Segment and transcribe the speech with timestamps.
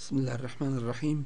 [0.00, 1.24] بسم الله الرحمن الرحيم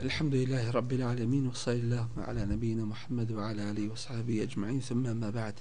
[0.00, 5.30] الحمد لله رب العالمين وصلى الله على نبينا محمد وعلى آله وصحبه أجمعين ثم ما
[5.30, 5.54] بعد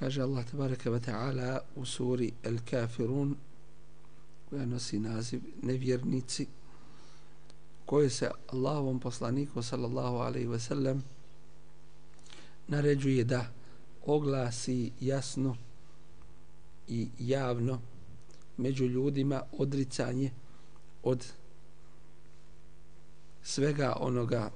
[0.00, 3.36] كاجة الله تبارك وتعالى وسوري الكافرون
[4.50, 6.46] koja nosi naziv nevjernici
[7.86, 11.04] koje se Allahovom poslaniku sallallahu alaihi ve sellem
[12.68, 13.52] naređuje da
[14.06, 15.56] oglasi jasno
[16.88, 17.80] i javno
[18.57, 20.31] među ljudima odricanje
[21.03, 21.31] od
[23.43, 24.51] svega onoga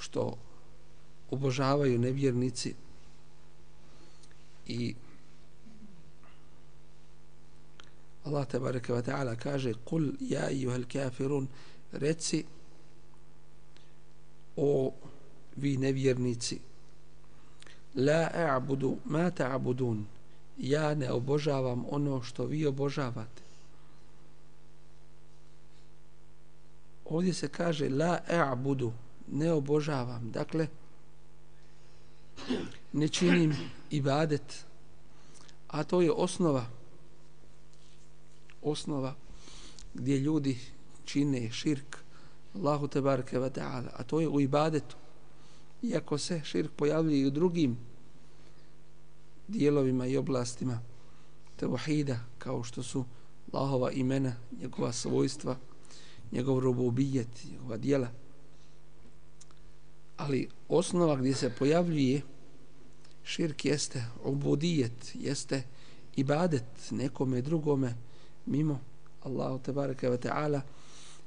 [0.00, 0.38] što
[1.30, 2.74] obožavaju nevjernici
[4.66, 4.94] i
[8.24, 11.48] Allah bareke ve ta'ala kaže kul ja juhel kafirun
[11.92, 12.44] reci
[14.56, 14.92] o
[15.56, 16.60] vi nevjernici
[17.94, 20.04] la a'budu ma ta'budun
[20.60, 23.42] ja ne obožavam ono što vi obožavate.
[27.04, 28.92] Ovdje se kaže la e'budu,
[29.32, 30.30] ne obožavam.
[30.30, 30.68] Dakle
[32.92, 33.56] ne činim
[33.90, 34.64] ibadet.
[35.68, 36.66] A to je osnova
[38.62, 39.14] osnova
[39.94, 40.58] gdje ljudi
[41.04, 41.96] čine širk.
[42.54, 43.90] Allahu te barke ve ta'ala.
[43.96, 44.96] A to je u ibadetu.
[45.82, 47.78] Iako se širk pojavljuje i u drugim
[49.50, 50.80] dijelovima i oblastima
[51.56, 53.04] tevahida kao što su
[53.52, 55.56] Allahova imena, njegova svojstva,
[56.32, 58.08] njegov robobijet, njegova dijela.
[60.16, 62.22] Ali osnova gdje se pojavljuje
[63.24, 65.62] širk jeste obudijet, jeste
[66.16, 67.94] ibadet nekome drugome
[68.46, 68.80] mimo
[69.22, 70.60] Allahu tebareke ve taala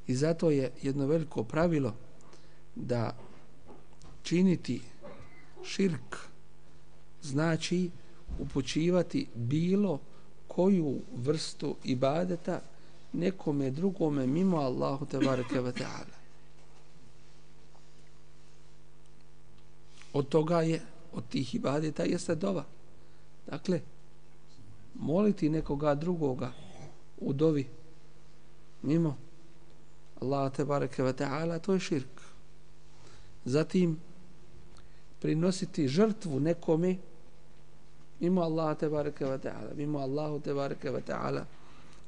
[0.07, 1.95] i zato je jedno veliko pravilo
[2.75, 3.17] da
[4.23, 4.81] činiti
[5.63, 6.17] širk
[7.21, 7.89] znači
[8.39, 9.99] upućivati bilo
[10.47, 12.61] koju vrstu ibadeta
[13.13, 16.17] nekome drugome mimo Allahu te bareke ve taala.
[20.13, 20.81] Od toga je
[21.13, 22.65] od tih ibadeta jeste dova.
[23.47, 23.81] Dakle,
[24.95, 26.51] moliti nekoga drugoga
[27.17, 27.67] u dovi
[28.81, 29.17] mimo
[30.21, 32.21] Allah te bareke ve taala to je širk.
[33.45, 33.99] Zatim
[35.19, 36.97] prinositi žrtvu nekome
[38.23, 41.45] mimo Allaha te bareke ve taala mimo Allahu te bareke ve taala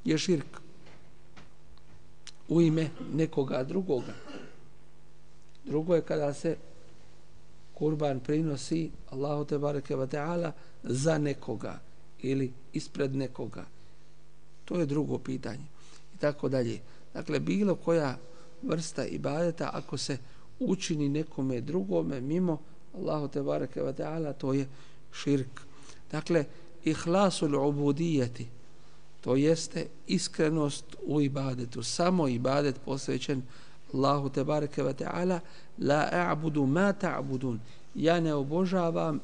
[0.04, 0.60] je širk
[2.48, 4.14] u ime nekoga drugoga.
[5.64, 6.56] Drugo je kada se
[7.74, 11.80] kurban prinosi Allahu te bareke ve taala za nekoga
[12.22, 13.64] ili ispred nekoga.
[14.64, 15.66] To je drugo pitanje.
[16.14, 16.80] I tako dalje.
[17.14, 18.16] Dakle bilo koja
[18.62, 20.18] vrsta ibadeta ako se
[20.60, 22.58] učini nekome drugome mimo
[22.94, 24.66] Allahu te bareke ve taala to je
[25.12, 25.65] širk.
[26.10, 26.44] Dakle,
[26.84, 28.46] ihlasul ubudijeti,
[29.20, 33.42] to jeste iskrenost u ibadetu, samo ibadet posvećen
[33.94, 35.40] Allahu te bareke ve taala.
[35.78, 37.58] La a'budu ma ta'budun.
[37.94, 39.20] Ja ne obožavam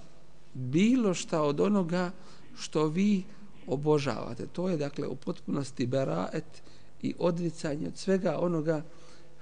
[0.55, 2.11] bilo šta od onoga
[2.59, 3.25] što vi
[3.67, 4.47] obožavate.
[4.47, 6.63] To je dakle u potpunosti beraet
[7.03, 8.83] i odricanje od svega onoga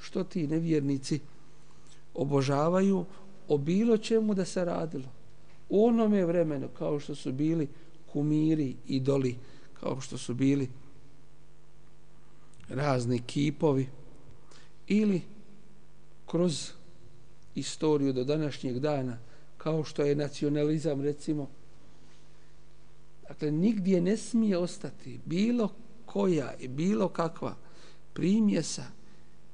[0.01, 1.21] što ti nevjernici
[2.15, 3.05] obožavaju
[3.49, 5.20] o bilo čemu da se radilo
[5.71, 7.69] u onome vremenu kao što su bili
[8.13, 9.37] kumiri, idoli,
[9.81, 10.69] kao što su bili
[12.69, 13.89] razni kipovi
[14.87, 15.23] ili
[16.27, 16.71] kroz
[17.55, 19.19] istoriju do današnjeg dana
[19.59, 21.49] kao što je nacionalizam recimo
[23.29, 25.73] dakle nigdje ne smije ostati bilo
[26.07, 27.57] koja i bilo kakva
[28.13, 28.85] primjesa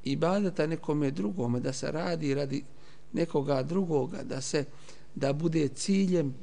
[0.05, 2.65] i badata nekome drugome da se radi radi
[3.13, 4.65] nekoga drugoga da se
[5.17, 6.35] da bude ciljem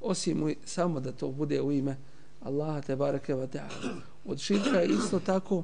[0.00, 1.96] osim samo da to bude u ime
[2.40, 4.00] Allaha te bareke ve taala.
[4.24, 5.62] Od širka je isto tako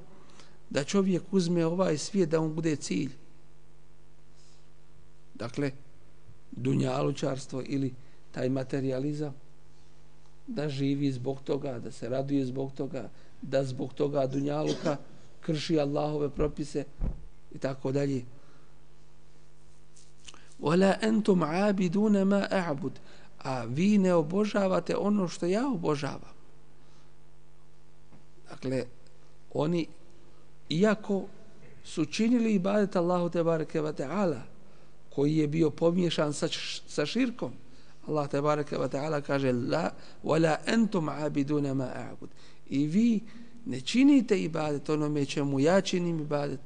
[0.71, 3.11] da čovjek uzme ovaj svijet da on bude cilj.
[5.35, 5.71] Dakle,
[6.51, 7.95] dunjalučarstvo ili
[8.33, 9.35] taj materializam
[10.47, 13.09] da živi zbog toga, da se raduje zbog toga,
[13.43, 14.97] da zbog toga dunjaluka
[15.41, 16.85] krši Allahove propise
[17.53, 18.25] i tako dalje
[20.61, 22.93] wala antum aabidun ma a'bud.
[23.43, 26.35] A vi ne obožavate ono što ja obožavam.
[28.51, 28.85] Dakle
[29.55, 29.87] oni
[30.69, 31.25] iako
[31.85, 34.43] su činili ibadet Allahu te bareke ve taala
[35.11, 36.49] koji je bio pomiješan sa,
[36.87, 37.53] sa širkom
[38.09, 39.91] Allah te bareke ve taala kaže la
[40.25, 42.29] wala antum abiduna ma a'bud.
[42.69, 43.21] I vi
[43.67, 46.61] ne činite ibadet onome čemu ja činim ibadet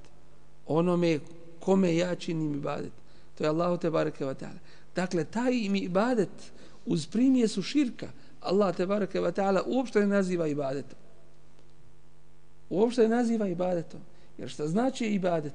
[0.66, 1.18] onome
[1.60, 2.92] kome ja činim ibadet.
[3.34, 4.58] To je Allahu te bareke ve taala.
[4.94, 6.52] Dakle taj im ibadet
[6.86, 8.08] uz primje su širka.
[8.40, 10.98] Allah te bareke ve taala uopšte ne naziva ibadetom.
[12.70, 14.00] uopšte ne naziva ibadetom.
[14.38, 15.54] Jer šta znači ibadet?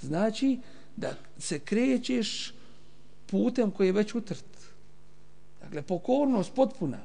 [0.00, 0.58] Znači
[0.96, 2.54] da se krećeš
[3.26, 4.44] putem koji je već utrt.
[5.62, 6.98] Dakle, pokornost potpuna.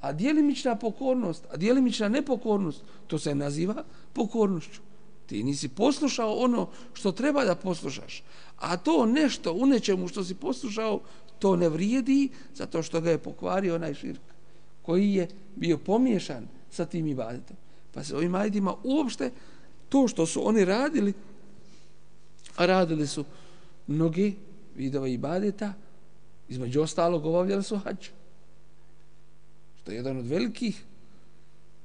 [0.00, 4.80] A dijelimična pokornost, a dijelimična nepokornost, to se naziva pokornošću.
[5.26, 8.22] Ti nisi poslušao ono što treba da poslušaš.
[8.58, 11.00] A to nešto u nečemu što si poslušao,
[11.38, 14.20] to ne vrijedi zato što ga je pokvario onaj širk
[14.82, 17.56] koji je bio pomiješan sa tim ibadetom.
[17.94, 19.30] Pa se ovim ajdima uopšte
[19.88, 21.12] to što su oni radili,
[22.56, 23.24] a radili su
[23.86, 24.36] mnogi
[24.76, 25.72] vidova ibadeta,
[26.48, 28.08] između ostalog obavljali su hađ.
[29.82, 30.84] Što je jedan od velikih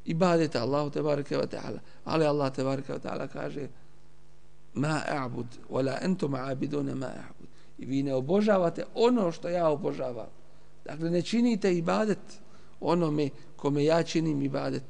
[0.06, 1.80] ibadeta Allahu te bareke ve taala.
[2.06, 3.68] Ali Allah te bareke ve taala kaže
[4.74, 7.48] ma a'bud wala antum a'bidun ma a'bud.
[7.78, 10.28] I vi ne obožavate ono što ja obožavam.
[10.86, 12.40] Dakle ne činite ibadet
[12.80, 14.84] onome kome ja činim ibadet.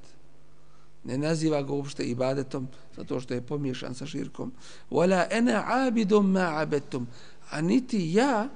[1.03, 2.67] Ne naziva ga uopšte ibadetom
[2.97, 4.51] zato što je pomiješan sa širkom.
[4.91, 7.05] Wala ana a'bidun ma a'badtum.
[7.51, 8.47] A niti ja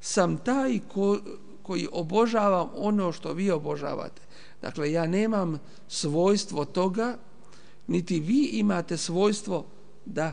[0.00, 1.18] sam taj ko,
[1.62, 4.22] koji obožavam ono što vi obožavate.
[4.62, 7.16] Dakle, ja nemam svojstvo toga,
[7.86, 9.64] niti vi imate svojstvo
[10.04, 10.32] da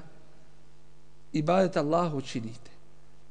[1.33, 2.71] ibadet Allahu činite.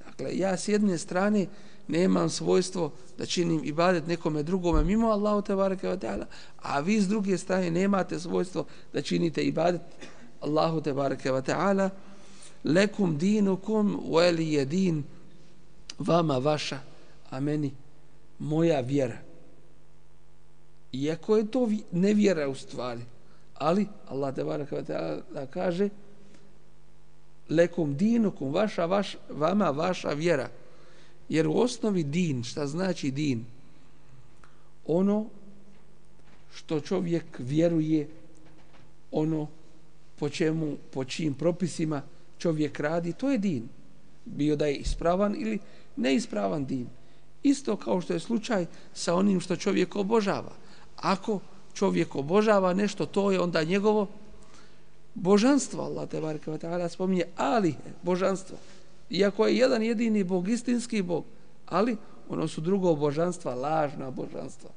[0.06, 1.46] Dakle, ja s jedne strane
[1.88, 6.26] nemam svojstvo da činim ibadet nekome drugome mimo Allahu te bareke ve taala,
[6.62, 9.80] a vi s druge strane nemate svojstvo da činite ibadet
[10.40, 11.90] Allahu te bareke ve taala.
[12.64, 15.04] Lekum dinukum wali din
[15.98, 16.80] vama vaša,
[17.30, 17.72] a meni
[18.38, 19.27] moja vjera.
[20.92, 23.02] Iako je to nevjera u stvari.
[23.54, 24.82] Ali Allah te baraka
[25.34, 25.88] da kaže
[27.48, 30.48] lekum dinukum, vaša, vaš, vama vaša vjera.
[31.28, 33.44] Jer u osnovi din, šta znači din?
[34.86, 35.26] Ono
[36.54, 38.08] što čovjek vjeruje,
[39.10, 39.48] ono
[40.18, 42.02] po čemu, po čijim propisima
[42.38, 43.68] čovjek radi, to je din.
[44.24, 45.58] Bio da je ispravan ili
[45.96, 46.86] neispravan din.
[47.42, 50.67] Isto kao što je slučaj sa onim što čovjek obožava
[51.00, 51.40] ako
[51.74, 54.06] čovjek obožava nešto, to je onda njegovo
[55.14, 55.82] božanstvo.
[55.84, 58.56] Allah te barke taala spominje ali božanstvo.
[59.10, 61.24] Iako je jedan jedini bog, istinski bog,
[61.66, 61.96] ali
[62.28, 64.70] ono su drugo božanstva, lažna božanstva.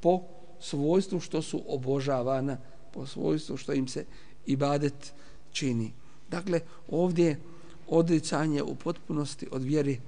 [0.00, 0.20] Po
[0.60, 2.56] svojstvu što su obožavana,
[2.94, 4.04] po svojstvu što im se
[4.46, 5.12] ibadet
[5.52, 5.92] čini.
[6.30, 7.40] Dakle, ovdje
[7.88, 10.00] odricanje u potpunosti od vjeri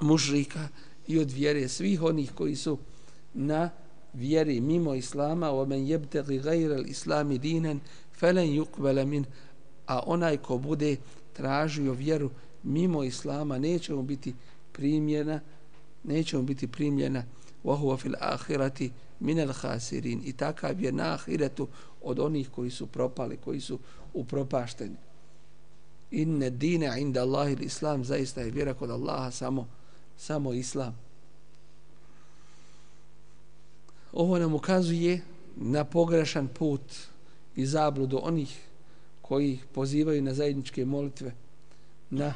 [0.00, 0.68] mušrika
[1.06, 2.78] i od vjere svih onih koji su
[3.34, 3.70] na
[4.14, 7.80] vjeri mimo islama wa men yabtaghi ghayra al-islam dinan
[8.12, 9.24] falan yuqbala min
[9.86, 10.96] a onaj ko bude
[11.32, 12.30] tražio vjeru
[12.62, 14.34] mimo islama neće mu biti
[14.72, 15.40] primljena
[16.04, 17.24] neće mu biti primljena.
[17.64, 20.20] Wa huwa fil akhirati min al-khasirin.
[20.24, 21.68] I takav je na ahiretu
[22.02, 23.78] od onih koji su propali koji su
[24.14, 24.96] upropašteni.
[26.10, 29.68] Inne dine inda Allahi islam zaista je vjera kod Allaha samo
[30.16, 30.98] samo islam
[34.14, 35.20] ovo nam ukazuje
[35.56, 36.80] na pogrešan put
[37.56, 38.60] i zabludu onih
[39.22, 41.32] koji pozivaju na zajedničke molitve
[42.10, 42.34] na,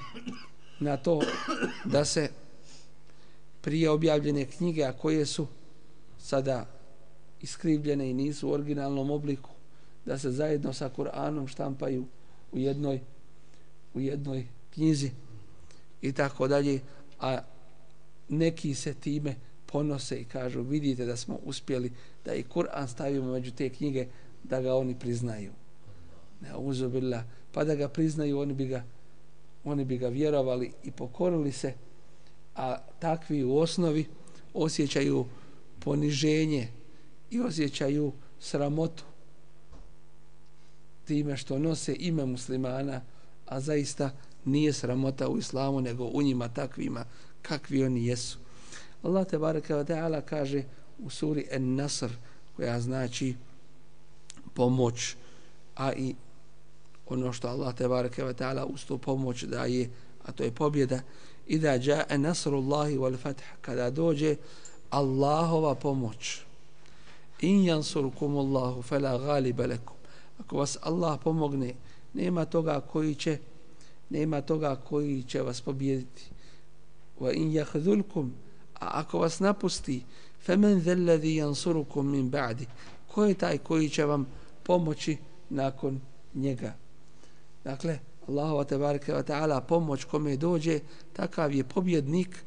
[0.80, 1.20] na to
[1.84, 2.30] da se
[3.60, 5.46] prije objavljene knjige, a koje su
[6.18, 6.66] sada
[7.42, 9.50] iskrivljene i nisu u originalnom obliku,
[10.06, 12.04] da se zajedno sa Kur'anom štampaju
[12.52, 13.00] u jednoj,
[13.94, 15.10] u jednoj knjizi
[16.02, 16.80] i tako dalje,
[17.20, 17.38] a
[18.28, 19.34] neki se time
[19.72, 21.92] ponose i kažu vidite da smo uspjeli
[22.24, 24.06] da i Kur'an stavimo među te knjige
[24.44, 25.52] da ga oni priznaju.
[26.40, 28.84] Ne, uzubila, pa da ga priznaju, oni bi ga,
[29.64, 31.72] oni bi ga vjerovali i pokorili se,
[32.54, 34.06] a takvi u osnovi
[34.54, 35.26] osjećaju
[35.80, 36.68] poniženje
[37.30, 39.04] i osjećaju sramotu
[41.04, 43.00] time što nose ime muslimana,
[43.46, 44.10] a zaista
[44.44, 47.04] nije sramota u islamu, nego u njima takvima
[47.42, 48.38] kakvi oni jesu.
[49.02, 50.64] Allah te bareke ve taala kaže
[50.98, 52.10] u suri En-Nasr
[52.56, 53.34] koja znači
[54.54, 55.16] pomoć
[55.76, 56.14] a i
[57.06, 59.90] ono što Allah te bareke ve taala uz tu pomoć daje
[60.24, 61.00] a to je pobjeda.
[61.46, 64.36] I da jaa nasrullahi wal fath kada dođe
[64.90, 66.40] Allahova pomoć
[67.40, 69.96] in yansurkum Allahu fala ghaliba lakum.
[70.40, 71.74] Ako vas Allah pomogne
[72.14, 73.38] nema toga koji će
[74.10, 76.24] nema toga koji će vas pobijediti.
[77.20, 78.30] Wa in yakhzulkum
[78.80, 80.04] a ako vas napusti
[80.40, 82.66] femen zelladhi yansurukum min ba'di
[83.14, 84.26] ko je taj koji će vam
[84.62, 85.16] pomoći
[85.50, 86.00] nakon
[86.34, 86.74] njega
[87.64, 90.80] dakle Allahova te bareke ve taala pomoć kome dođe
[91.12, 92.44] takav je pobjednik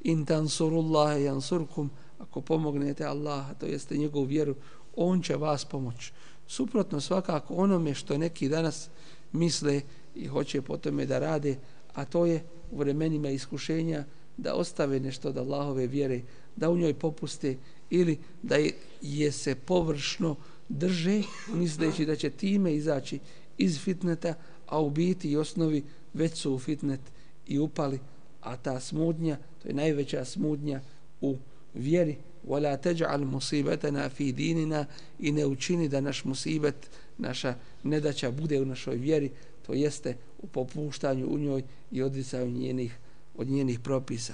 [0.00, 4.54] in tansurullaha yansurkum ako pomognete Allaha to jeste njegovu vjeru
[4.96, 6.12] on će vas pomoći.
[6.46, 8.88] Suprotno svakako onome što neki danas
[9.32, 9.80] misle
[10.14, 11.56] i hoće po tome da rade,
[11.94, 14.04] a to je u vremenima iskušenja
[14.36, 16.20] da ostave nešto od Allahove vjere,
[16.56, 17.56] da u njoj popuste
[17.90, 18.56] ili da
[19.02, 20.36] je se površno
[20.68, 21.22] drže,
[21.54, 23.18] misleći da će time izaći
[23.58, 24.34] iz fitneta,
[24.66, 25.82] a u biti i osnovi
[26.14, 27.00] već su u fitnet
[27.46, 27.98] i upali,
[28.40, 30.80] a ta smudnja, to je najveća smudnja
[31.20, 31.36] u
[31.74, 32.16] vjeri,
[32.48, 34.86] wala taj'al مُصِيبَتَنَا fi dinina
[35.18, 39.30] i ne učini da naš musibet, naša nedaća bude u našoj vjeri,
[39.66, 42.98] to jeste u popuštanju u njoj i odricanju njenih,
[43.37, 44.33] od njenih propisa.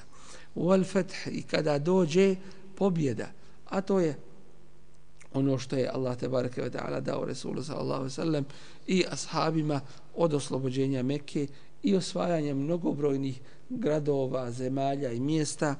[0.55, 2.35] Wal fath i kada dođe
[2.75, 3.31] pobjeda,
[3.65, 4.15] a to je
[5.33, 8.45] ono što je Allah te bareke ve taala dao Resulu sallallahu alejhi ve sellem
[8.87, 9.81] i ashabima
[10.15, 11.47] od oslobođenja Mekke
[11.83, 15.75] i osvajanja mnogobrojnih gradova, zemalja i mjesta.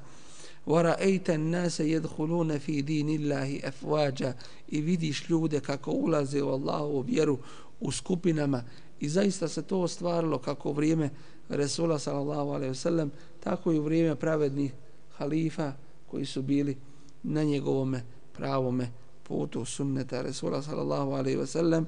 [0.66, 4.32] وَرَأَيْتَ النَّاسَ يَدْخُلُونَ فِي دِينِ اللَّهِ أَفْوَاجًا
[4.68, 7.38] i vidiš ljude kako ulaze u Allahovu vjeru
[7.80, 8.64] u skupinama
[9.00, 11.10] i zaista se to ostvarilo kako u vrijeme
[11.51, 14.73] Resula sallallahu alaihi wasallam tako i u vrijeme pravednih
[15.17, 15.73] halifa
[16.07, 16.77] koji su bili
[17.23, 18.03] na njegovome
[18.33, 18.91] pravome
[19.23, 21.85] putu sunneta Resula sallallahu alaihi wasallam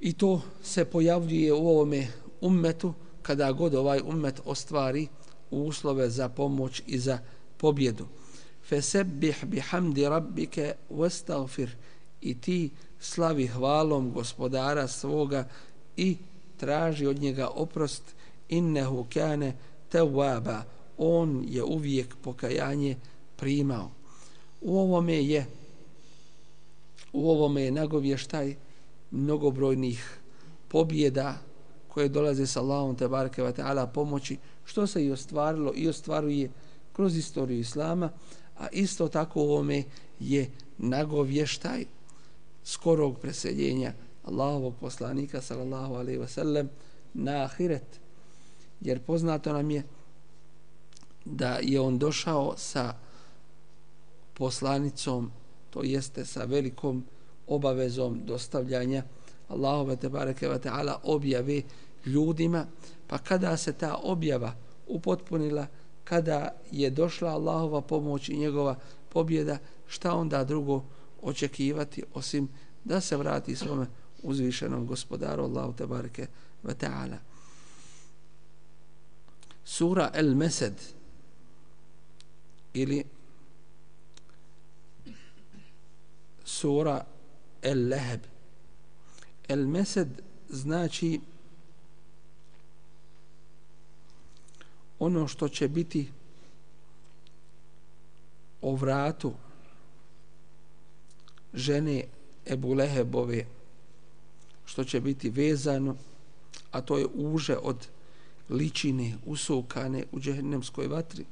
[0.00, 2.08] i to se pojavljuje u ovome
[2.40, 5.08] ummetu kada god ovaj ummet ostvari
[5.50, 7.18] uslove za pomoć i za
[7.56, 8.06] pobjedu.
[8.68, 11.68] Fesebbih bihamdi rabbike wastaghfir
[12.20, 15.48] i ti slavi hvalom gospodara svoga
[15.96, 16.16] i
[16.62, 18.14] traži od njega oprost
[18.48, 19.56] innehu kane
[19.92, 20.62] tawaba
[20.98, 22.96] on je uvijek pokajanje
[23.36, 23.90] primao.
[24.60, 25.46] U ovome je
[27.12, 28.54] u ovome je nagovještaj
[29.10, 30.18] mnogobrojnih
[30.68, 31.34] pobjeda
[31.88, 36.50] koje dolaze sa Allahom te bareke ve taala pomoći što se i ostvarilo i ostvaruje
[36.92, 38.10] kroz istoriju islama
[38.58, 39.82] a isto tako u ovome
[40.20, 41.84] je nagovještaj
[42.64, 43.92] skorog preseljenja
[44.24, 46.70] Allahovog poslanika sallallahu alejhi ve sellem
[47.14, 48.00] na ahiret.
[48.80, 49.82] Jer poznato nam je
[51.24, 52.94] da je on došao sa
[54.34, 55.30] poslanicom
[55.70, 57.04] to jeste sa velikom
[57.46, 59.02] obavezom dostavljanja
[59.48, 61.62] Allahove te bareke ve taala objave
[62.06, 62.66] ljudima.
[63.06, 64.54] Pa kada se ta objava
[64.86, 65.66] upotpunila
[66.04, 68.76] kada je došla Allahova pomoć i njegova
[69.08, 70.82] pobjeda šta onda drugo
[71.22, 72.48] očekivati osim
[72.84, 73.86] da se vrati svome
[74.22, 76.26] uzvišenom gospodaru Allahu te bareke
[76.62, 77.18] ve taala.
[79.64, 80.74] Sura el mesed
[82.74, 83.04] ili
[86.44, 87.04] sura
[87.62, 88.20] el leheb.
[89.48, 90.08] El mesed
[90.48, 91.20] znači
[94.98, 96.08] ono što će biti
[98.62, 99.32] o vratu
[101.54, 102.04] žene
[102.46, 103.46] Ebu Lehebove
[104.72, 105.96] što će biti vezano
[106.70, 107.88] a to je uže od
[108.50, 111.24] ličine usukane u džehennemskoj vatri.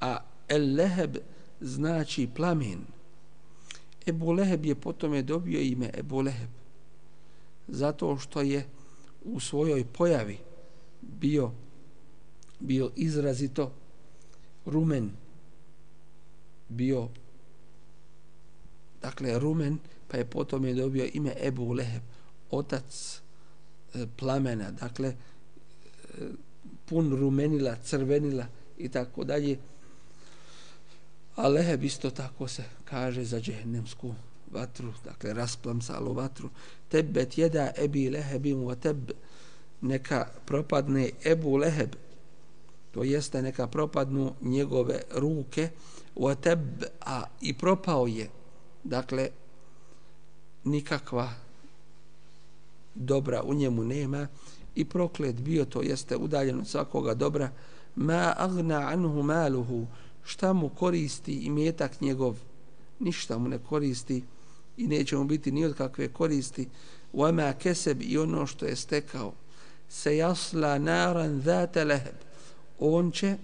[0.00, 1.16] A El Leheb
[1.60, 2.80] znači plamen.
[4.06, 6.50] Ebu Leheb je potom je dobio ime Ebu Leheb
[7.68, 8.66] zato što je
[9.24, 10.38] u svojoj pojavi
[11.00, 11.50] bio
[12.60, 13.72] bio izrazito
[14.66, 15.10] rumen
[16.68, 17.08] bio
[19.02, 19.78] dakle rumen
[20.08, 22.13] pa je potom je dobio ime Ebu Leheb
[22.50, 23.20] otac
[23.94, 25.16] e, plamena dakle e,
[26.86, 28.46] pun rumenila, crvenila
[28.78, 29.58] i tako dalje.
[31.36, 34.14] A Leheb isto tako se kaže za džehennemsku
[34.52, 36.50] vatru dakle rasplamsalo vatru.
[36.88, 39.10] Tebet jeda Ebi Lehebim wa teb
[39.80, 41.94] neka propadne Ebu Leheb
[42.94, 45.68] to jeste neka propadnu njegove ruke
[46.14, 46.60] u teb,
[47.00, 48.30] a i propao je.
[48.84, 49.28] Dakle
[50.64, 51.32] nikakva
[52.94, 54.28] dobra u njemu nema
[54.74, 57.50] i proklet bio to jeste udaljen od svakoga dobra
[57.94, 59.86] ma agna anhu maluhu
[60.24, 62.36] šta mu koristi i metak njegov?
[62.98, 64.22] Ništa mu ne koristi
[64.76, 66.68] i neće mu biti ni od kakve koristi.
[67.12, 69.32] Wa ma keseb i ono što je stekao.
[69.88, 72.14] Se jasla naran zate leheb.
[72.78, 73.36] On će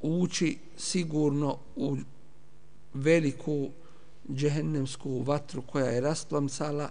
[0.00, 1.96] ući sigurno u
[2.94, 3.70] veliku
[4.32, 6.90] džehennemsku vatru koja je rasplamcala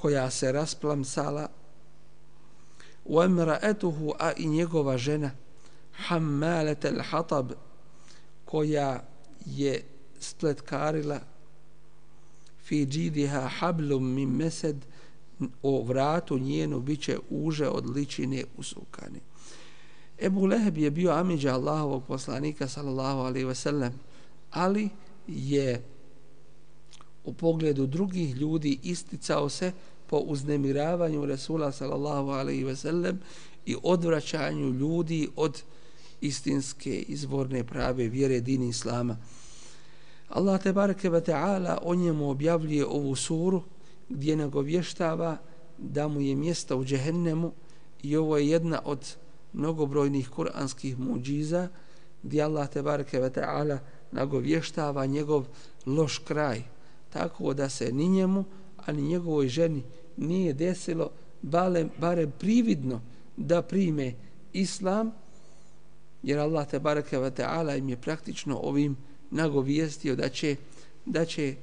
[0.00, 1.48] koja se rasplamsala.
[3.04, 5.30] U emraetuhu a i njegova žena
[5.92, 7.52] hammalet el hatab
[8.44, 9.04] koja
[9.46, 9.84] je
[10.20, 11.20] spletkarila
[12.64, 14.76] fi džidiha hablum min mesed
[15.62, 19.20] o vratu njenu biće uže od ličine usukane.
[20.18, 23.92] Ebu Leheb je bio amiđa Allahovog poslanika sallallahu alaihi ve sellem,
[24.50, 24.88] ali
[25.26, 25.82] je
[27.28, 29.72] u pogledu drugih ljudi isticao se
[30.06, 33.20] po uznemiravanju Resula sallallahu alaihi ve sellem
[33.66, 35.62] i odvraćanju ljudi od
[36.20, 39.16] istinske izvorne prave vjere dini Islama.
[40.28, 43.62] Allah te bareke ve taala o njemu objavljuje ovu suru
[44.08, 45.36] gdje nagovještava
[45.78, 47.52] da mu je mjesta u džehennemu
[48.02, 49.16] i ovo je jedna od
[49.52, 51.68] mnogobrojnih kuranskih muđiza
[52.22, 53.78] gdje Allah te bareke ve taala
[54.12, 55.46] nagovještava njegov
[55.86, 56.77] loš kraj
[57.10, 58.44] tako da se ni njemu
[58.76, 59.82] ani njegovoj ženi
[60.16, 61.10] nije desilo
[61.42, 63.00] bare, bare prividno
[63.36, 64.14] da prime
[64.52, 65.12] islam
[66.22, 68.96] jer Allah te bareke ve taala im je praktično ovim
[69.30, 70.56] nagovijestio da će
[71.04, 71.54] da će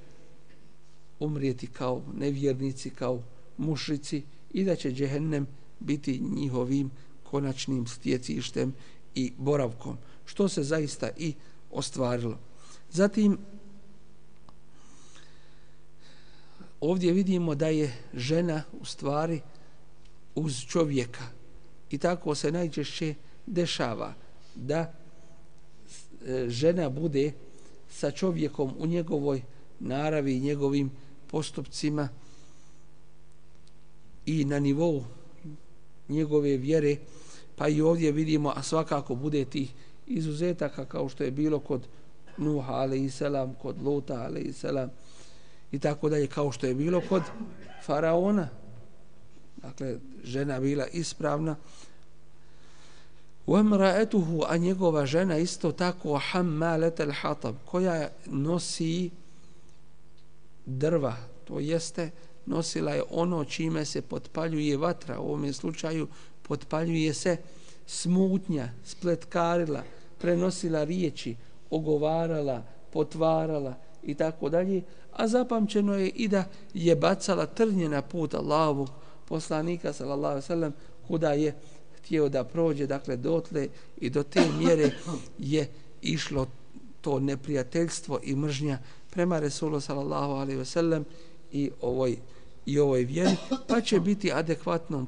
[1.19, 3.23] umrijeti kao nevjernici kao
[3.57, 4.23] mušrici
[4.53, 5.47] i da će džehennem
[5.79, 6.91] biti njihovim
[7.23, 8.73] konačnim stjecištem
[9.15, 11.33] i boravkom što se zaista i
[11.71, 12.37] ostvarilo.
[12.91, 13.37] Zatim
[16.82, 19.41] ovdje vidimo da je žena u stvari
[20.36, 21.24] uz čovjeka.
[21.89, 23.15] I tako se najčešće
[23.46, 24.13] dešava
[24.55, 24.94] da
[26.25, 27.32] e, žena bude
[27.89, 29.41] sa čovjekom u njegovoj
[29.79, 30.91] naravi i njegovim
[31.27, 32.10] postupcima
[34.25, 35.03] i na nivou
[36.10, 36.98] njegove vjere
[37.55, 39.74] pa i ovdje vidimo a svakako bude tih
[40.08, 41.88] izuzetaka kao što je bilo kod
[42.38, 44.89] Nuha alaihissalam, kod Luta alaihissalam,
[45.72, 47.22] i tako dalje kao što je bilo kod
[47.86, 48.50] faraona.
[49.57, 51.55] Dakle žena bila ispravna.
[53.48, 59.10] وَمْرَأَتُهُ a njegova žena isto tako حَمَّالَتَ hatab, koja nosi
[60.65, 62.12] drva to jeste
[62.45, 65.19] nosila je ono čime se potpaljuje vatra.
[65.19, 66.07] U ovom slučaju
[66.41, 67.38] potpaljuje se
[67.86, 69.84] smutnja, spletkarila
[70.17, 71.36] prenosila riječi
[71.69, 74.81] ogovarala, potvarala i tako dalje
[75.15, 78.89] a zapamćeno je i da je bacala trnje na put Allahovog
[79.27, 80.73] poslanika sallallahu alejhi ve sellem
[81.07, 81.55] kuda je
[81.97, 84.91] htio da prođe dakle dotle i do te mjere
[85.39, 85.69] je
[86.01, 86.47] išlo
[87.01, 88.79] to neprijateljstvo i mržnja
[89.11, 91.05] prema Resulu sallallahu alejhi ve sellem
[91.51, 92.17] i ovoj
[92.65, 93.35] i ovoj vjeri
[93.67, 95.07] pa će biti adekvatnom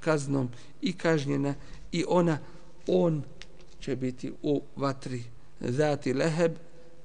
[0.00, 0.48] kaznom
[0.82, 1.54] i kažnjena
[1.92, 2.38] i ona
[2.86, 3.22] on
[3.80, 5.22] će biti u vatri.
[5.60, 6.52] Zati leheb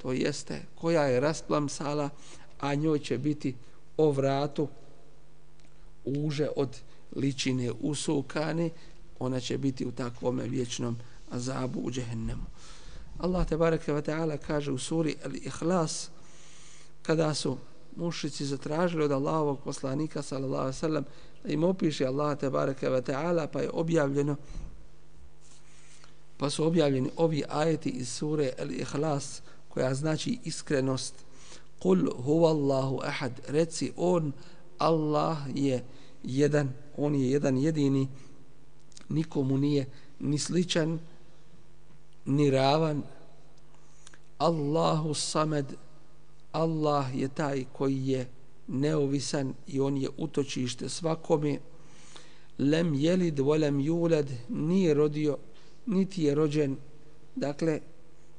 [0.05, 2.09] to jeste koja je rasplamsala,
[2.59, 3.55] a njoj će biti
[3.97, 4.67] o vratu
[6.05, 6.77] uže od
[7.15, 8.69] ličine usukane,
[9.19, 10.97] ona će biti u takvom vječnom
[11.31, 12.43] azabu u džehennemu.
[13.17, 16.09] Allah te bareke ve taala kaže u suri Al-Ikhlas
[17.01, 17.57] kada su
[17.95, 21.05] mušici zatražili od Allahovog poslanika sallallahu alejhi ve sellem
[21.43, 24.35] da im opiše Allah te bareke ve taala pa je objavljeno
[26.37, 29.41] pa su objavljeni ovi ajeti iz sure Al-Ikhlas
[29.75, 31.13] koja znači iskrenost.
[31.79, 33.31] Kul huvallahu ahad.
[33.47, 34.31] Reci on
[34.77, 35.83] Allah je
[36.23, 38.07] jedan on je jedan jedini
[39.09, 39.85] nikomu nije
[40.19, 40.99] ni sličan
[42.25, 43.03] ni ravan.
[44.37, 45.65] Allahu samed
[46.51, 48.27] Allah je taj koji je
[48.67, 51.59] neovisan i on je utočište svakome.
[52.59, 55.37] Lem jelid volem julad nije rodio
[55.85, 56.77] niti je rođen.
[57.35, 57.79] Dakle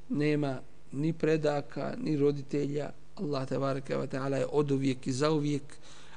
[0.09, 0.61] nema
[0.97, 2.91] ni predaka, ni roditelja.
[3.17, 5.63] Allah tebareke ve taala je od uvijek i za uvijek,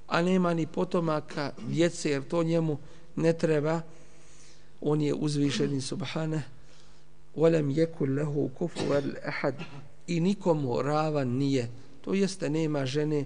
[0.07, 2.77] a nema ni potomaka, djece, jer to njemu
[3.15, 3.81] ne treba.
[4.81, 6.43] On je uzvišeni subhane.
[7.35, 9.55] Walam yakul lahu kufuwan ahad.
[10.07, 11.69] I nikomu ravan nije.
[12.01, 13.25] To jeste nema žene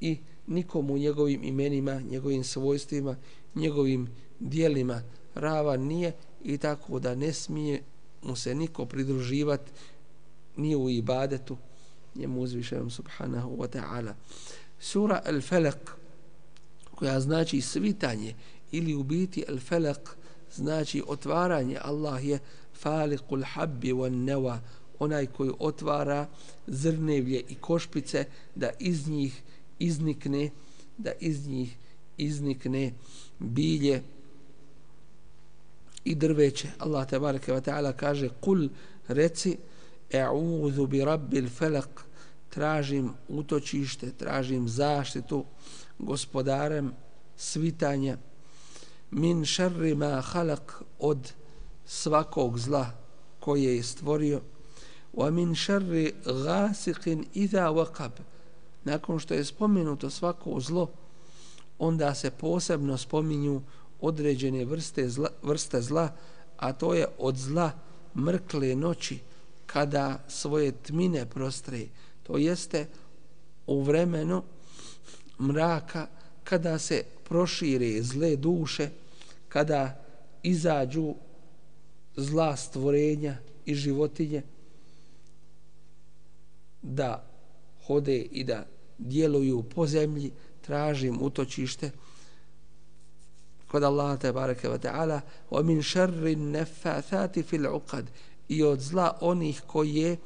[0.00, 3.16] i nikomu njegovim imenima, njegovim svojstvima,
[3.54, 4.08] njegovim
[4.40, 5.02] dijelima
[5.34, 6.12] ravan nije
[6.44, 7.82] i tako da ne smije
[8.22, 9.70] mu se niko pridruživati
[10.56, 11.56] nije u ibadetu
[12.14, 14.12] njemu uzvišenom subhanahu wa ta'ala.
[14.80, 15.78] Sura Al-Falaq
[16.94, 18.34] koja znači svitanje
[18.72, 20.08] ili u biti Al-Falaq
[20.52, 21.78] znači otvaranje.
[21.82, 22.38] Allah je
[22.82, 24.58] faliqul habbi wan nawa
[24.98, 26.26] onaj koji otvara
[26.66, 29.42] zrnevlje i košpice da iz njih
[29.78, 30.50] iznikne
[30.98, 31.76] da iz njih
[32.18, 32.92] iznikne
[33.38, 34.02] bilje
[36.04, 36.68] i drveće.
[36.78, 38.68] Allah tebareke ve taala kaže kul
[39.08, 39.56] reci
[40.12, 42.04] e'udhu bi rabbil felak.
[42.48, 45.44] Tražim utočište, tražim zaštitu
[45.98, 46.92] gospodarem
[47.36, 48.16] svitanja.
[49.10, 51.32] Min šarri ma halak od
[51.86, 52.90] svakog zla
[53.40, 54.40] koje je stvorio.
[55.14, 58.20] Wa min šarri gasiqin idha waqab.
[58.84, 60.90] Nakon što je spomenuto svako zlo
[61.78, 63.62] onda se posebno spominju
[64.00, 66.08] određene vrste zla, vrste zla
[66.56, 67.70] a to je od zla
[68.16, 69.18] mrkle noći
[69.72, 71.86] kada svoje tmine prostre,
[72.22, 72.86] to jeste
[73.66, 74.42] u vremenu
[75.40, 76.06] mraka
[76.44, 78.90] kada se prošire zle duše,
[79.48, 80.04] kada
[80.42, 81.14] izađu
[82.16, 84.42] zla stvorenja i životinje,
[86.82, 87.24] da
[87.86, 88.66] hode i da
[88.98, 90.30] djeluju po zemlji,
[90.60, 91.90] tražim utočište
[93.66, 98.04] kod Allaha te bareke ve taala wa min sharri nafathati fil uqad
[98.48, 100.16] i od zla onih koje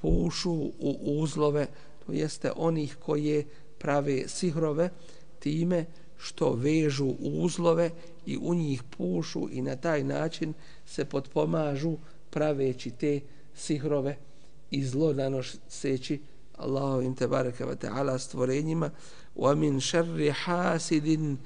[0.00, 1.66] pušu u uzlove
[2.06, 3.44] to jeste onih koje
[3.78, 4.90] prave sihrove
[5.38, 7.90] time što vežu uzlove
[8.26, 10.54] i u njih pušu i na taj način
[10.86, 11.96] se potpomažu
[12.30, 13.20] praveći te
[13.54, 14.16] sihrove
[14.70, 16.20] i zlo nanoseći
[16.56, 18.90] Allahovim te bareke ve taala stvorenjima.
[19.36, 21.38] Wa min sharri hasidin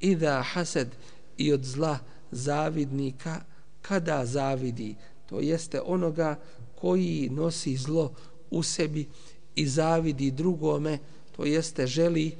[0.00, 0.88] idha hasad.
[1.36, 1.98] I od zla
[2.30, 3.40] zavidnika
[3.82, 4.94] kada zavidi?
[5.26, 6.38] To jeste onoga
[6.80, 8.12] koji nosi zlo
[8.50, 9.08] u sebi
[9.54, 10.98] i zavidi drugome
[11.36, 12.32] to jeste želi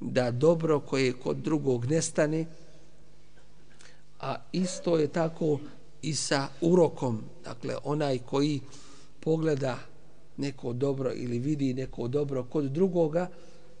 [0.00, 2.46] da dobro koje kod drugog nestane
[4.20, 5.58] a isto je tako
[6.02, 7.22] i sa urokom.
[7.44, 8.60] Dakle onaj koji
[9.20, 9.78] pogleda
[10.36, 13.28] neko dobro ili vidi neko dobro kod drugoga,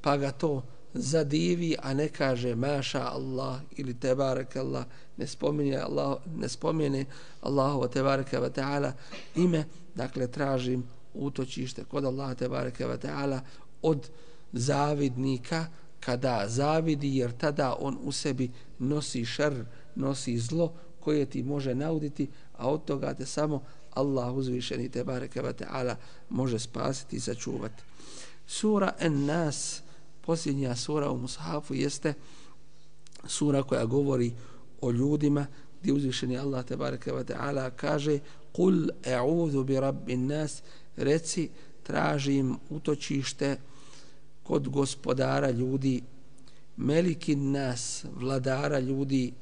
[0.00, 0.62] pa ga to
[0.96, 4.84] zadivi, a ne kaže maša Allah ili tebarek Allah,
[5.16, 7.04] ne spomene Allah, ne spomene
[7.40, 8.92] Allahu tebareke ve taala
[9.36, 13.40] ime, dakle tražim utočište kod Allaha tebareke ve taala
[13.82, 14.08] od
[14.52, 15.66] zavidnika
[16.00, 22.28] kada zavidi jer tada on u sebi nosi šer, nosi zlo koje ti može nauditi,
[22.56, 23.62] a od toga te samo
[23.94, 25.96] Allah uzvišeni te bareke ve taala
[26.30, 27.82] može spasiti i sačuvati.
[28.46, 29.82] Sura En-Nas,
[30.26, 32.14] posljednja sura u Mushafu jeste
[33.26, 34.32] sura koja govori
[34.80, 35.46] o ljudima
[35.80, 38.18] gdje uzvišeni Allah te bareke ve taala kaže
[38.52, 40.62] kul a'udhu bi rabbin nas
[40.96, 41.50] reci
[41.82, 43.56] tražim utočište
[44.42, 46.02] kod gospodara ljudi
[46.76, 49.32] melikin nas vladara ljudi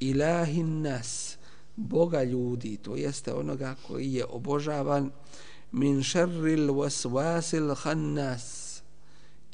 [0.00, 1.36] ilahin nas
[1.76, 5.10] Boga ljudi, to jeste onoga koji je obožavan
[5.72, 8.59] min šerril waswasil khannas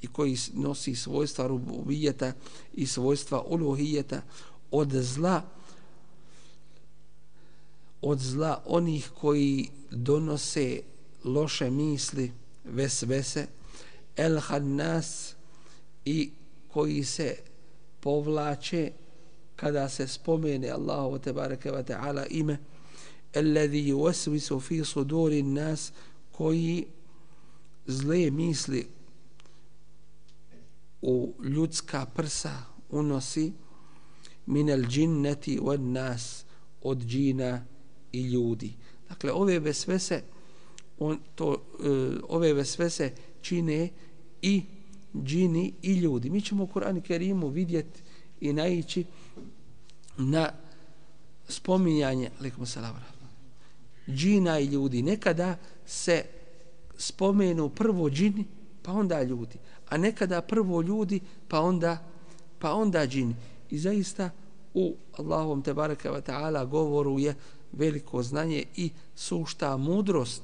[0.07, 2.33] i koji nosi svojstva rububijeta
[2.75, 4.23] i svojstva uluhijeta
[4.71, 5.43] od zla
[8.01, 10.81] od zla onih koji donose
[11.25, 12.33] loše misli
[12.65, 13.47] vesvese
[14.17, 15.35] el hannas
[16.05, 16.31] i
[16.69, 17.37] koji se
[18.01, 18.93] povlače
[19.57, 22.59] kada se spomene Allahu te bareke ve taala ime
[23.35, 25.93] alladhi yuwaswisu fi suduri nas
[26.33, 26.87] koji
[27.87, 28.96] zle misli
[31.07, 33.53] u ljudska prsa unosi
[34.47, 34.83] min al
[35.63, 36.45] od nas
[36.83, 37.65] od džina
[38.13, 38.75] i ljudi.
[39.09, 40.23] Dakle ove vesvese
[40.99, 41.59] on to e,
[42.29, 43.89] ove vesvese čine
[44.43, 44.63] i
[45.23, 46.31] džini i ljudi.
[46.31, 48.03] Mi ćemo u Kur'an Kerimu vidjeti
[48.41, 49.05] i naići
[50.19, 50.53] na
[51.49, 53.05] spominjanje alaikum salam
[54.09, 55.03] džina i ljudi.
[55.03, 56.25] Nekada se
[56.97, 58.45] spomenu prvo džini
[58.87, 59.59] pa onda ljudi.
[59.89, 61.99] A nekada prvo ljudi pa onda
[62.59, 63.35] pa onda džini
[63.71, 64.31] i zaista
[64.75, 67.35] u Allahom te ve ta'ala govoru je
[67.73, 70.43] veliko znanje i sušta mudrost.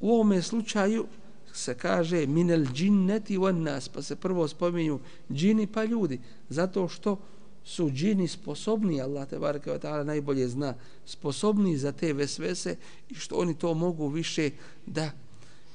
[0.00, 1.06] U ovome slučaju
[1.52, 4.98] se kaže minel džinneti wan nas pa se prvo spominju
[5.32, 6.20] džini pa ljudi.
[6.48, 7.16] Zato što
[7.64, 10.74] su džini sposobni, Allah te bareke ve taala najbolje zna,
[11.06, 12.76] sposobni za te vesvese
[13.08, 14.50] i što oni to mogu više
[14.86, 15.10] da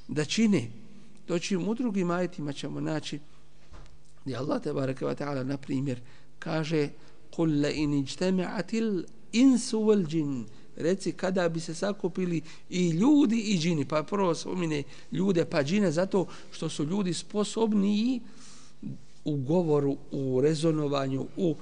[0.07, 0.82] da čine.
[1.27, 3.19] Doći u drugim ajetima ćemo naći
[4.25, 5.99] gdje Allah te bareke ve taala na primjer
[6.39, 6.89] kaže
[7.35, 10.45] kul la in ijtama'atil insu wal jin.
[10.75, 13.85] Reci kada bi se sakupili i ljudi i džini.
[13.85, 18.21] Pa prvo spomine ljude pa džine zato što su ljudi sposobni
[19.25, 21.55] u govoru, u rezonovanju, u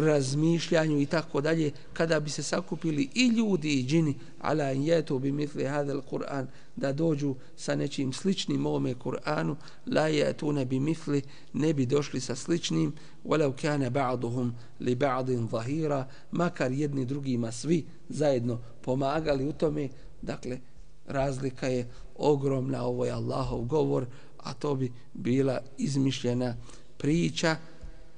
[0.00, 5.32] razmišljanju i tako dalje, kada bi se sakupili i ljudi i džini, ala jetu bi
[5.32, 11.22] mitli hadel Kur'an, da dođu sa nečim sličnim ovome Kur'anu, la jetu ne bi mitli,
[11.52, 12.92] ne bi došli sa sličnim,
[13.24, 19.88] walau kane ba'duhum li ba'din zahira, makar jedni drugima svi zajedno pomagali u tome,
[20.22, 20.58] dakle,
[21.06, 24.06] razlika je ogromna, ovo je Allahov govor,
[24.38, 26.56] a to bi bila izmišljena
[26.98, 27.56] priča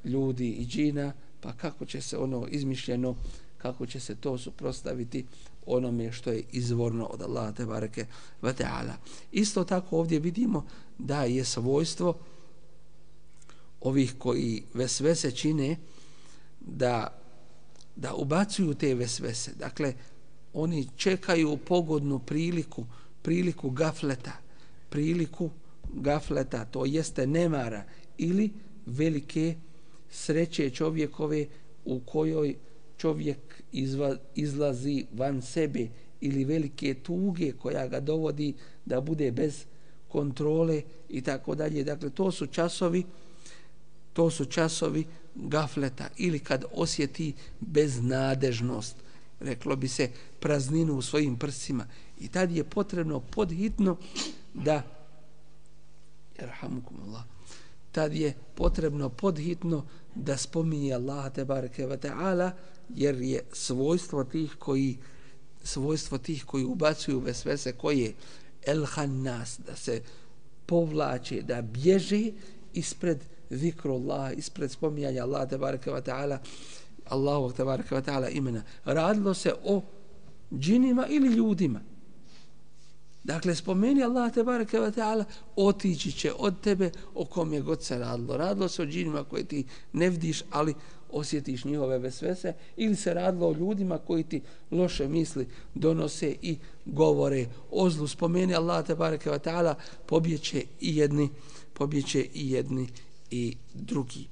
[0.04, 1.12] ljudi i džina,
[1.44, 3.16] pa kako će se ono izmišljeno,
[3.58, 5.26] kako će se to suprostaviti
[5.66, 8.06] onome što je izvorno od Allaha te bareke
[8.42, 8.96] ve taala.
[9.32, 10.66] Isto tako ovdje vidimo
[10.98, 12.18] da je svojstvo
[13.80, 15.76] ovih koji vesvese čine
[16.60, 17.20] da
[17.96, 19.52] da ubacuju te vesvese.
[19.58, 19.94] Dakle,
[20.52, 22.86] oni čekaju pogodnu priliku,
[23.22, 24.32] priliku gafleta,
[24.90, 25.50] priliku
[25.92, 27.84] gafleta, to jeste nemara
[28.18, 28.50] ili
[28.86, 29.56] velike
[30.14, 31.46] sreće čovjekove
[31.84, 32.54] u kojoj
[32.96, 33.38] čovjek
[33.72, 35.88] izva, izlazi van sebe
[36.20, 39.64] ili velike tuge koja ga dovodi da bude bez
[40.08, 41.84] kontrole i tako dalje.
[41.84, 43.04] Dakle, to su časovi
[44.12, 48.96] to su časovi gafleta ili kad osjeti beznadežnost,
[49.40, 51.86] reklo bi se prazninu u svojim prsima
[52.20, 53.96] i tad je potrebno podhitno
[54.54, 54.82] da
[56.40, 57.33] jerhamukumullah
[57.94, 62.50] tad je potrebno podhitno da spominje Allah te bareke ve taala
[62.94, 64.98] jer je svojstvo tih koji
[65.62, 68.12] svojstvo tih koji ubacuju vesvese koje?
[68.66, 70.02] El hannas da se
[70.66, 72.32] povlače da bježe
[72.72, 76.38] ispred zikrullah ispred spominjanja Allah te bareke ve taala
[77.04, 78.62] Allahu te bareke ve taala imena.
[78.84, 79.82] Radilo se o
[80.58, 81.80] džinima ili ljudima?
[83.24, 85.24] Dakle, spomeni Allah te bareke ve taala,
[85.56, 88.36] otići će od tebe o kom je god se radilo.
[88.36, 90.74] Radilo se o džinima koje ti ne vidiš, ali
[91.10, 97.46] osjetiš njihove vesvese, ili se radilo o ljudima koji ti loše misli donose i govore
[97.70, 98.08] o zlu.
[98.08, 99.74] Spomeni Allah te bareke ve taala,
[100.06, 101.28] pobjeće i jedni,
[101.74, 102.88] pobjeće i jedni
[103.30, 104.28] i drugi.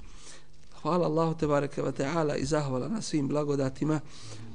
[0.83, 4.01] Hvala Allahu te bareke ve taala i zahvala na svim blagodatima,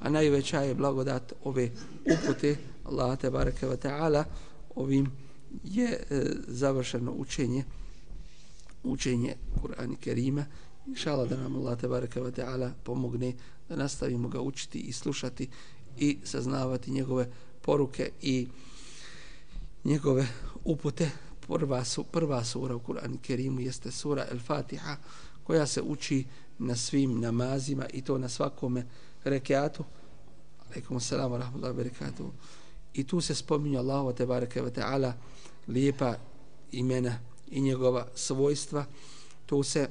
[0.01, 1.69] a najveća je blagodat ove
[2.05, 2.55] upute
[2.87, 4.25] Allah te bareke ve taala
[4.75, 5.11] ovim
[5.63, 7.63] je e, završeno učenje
[8.83, 10.45] učenje Kur'ana Kerima.
[10.87, 13.33] Inshallah da nam Allah te bareke ve taala pomogne
[13.69, 15.49] da nastavimo ga učiti i slušati
[15.97, 17.29] i saznavati njegove
[17.61, 18.47] poruke i
[19.83, 20.27] njegove
[20.63, 21.09] upute.
[21.47, 24.97] Prva su prva sura u Kur'anu Kerimu jeste sura El-Fatiha
[25.43, 26.25] koja se uči
[26.59, 28.85] na svim namazima i to na svakome
[29.23, 29.83] rekiatu.
[30.69, 32.31] Alejkum assalamu ve rahmetullahi
[32.93, 35.13] i tu se spominje Allahu te bareke ve taala
[35.67, 36.15] lijepa
[36.71, 37.19] imena
[37.51, 38.85] i njegova svojstva.
[39.45, 39.89] Tu se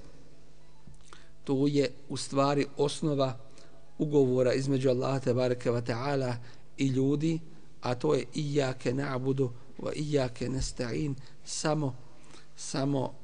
[1.45, 3.39] tu je u stvari osnova
[3.99, 6.37] ugovora između Allaha te bareke ve taala
[6.77, 7.41] i ljudi
[7.83, 11.95] a to je iyyake na'budu wa iyyake nasta'in samo
[12.57, 13.15] samo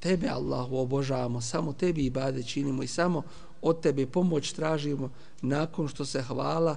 [0.00, 3.22] tebe Allahu obožavamo samo tebi ibade činimo i samo
[3.62, 5.10] od tebe pomoć tražimo
[5.42, 6.76] nakon što se hvala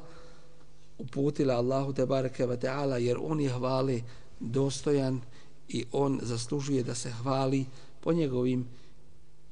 [0.98, 4.02] uputila Allahu te bareke ve taala jer on je hvale
[4.40, 5.22] dostojan
[5.70, 7.66] i on zaslužuje da se hvali
[8.02, 8.68] po njegovim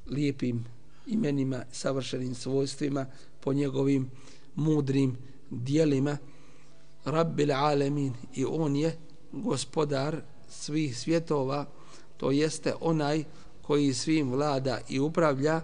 [0.08, 0.66] lijepim
[1.08, 3.06] imenima, savršenim svojstvima,
[3.40, 4.12] po njegovim
[4.56, 5.18] mudrim
[5.50, 6.18] dijelima.
[7.06, 8.98] Rabbil alemin i on je
[9.32, 11.66] gospodar svih svjetova,
[12.18, 13.24] to jeste onaj
[13.62, 15.62] koji svim vlada i upravlja,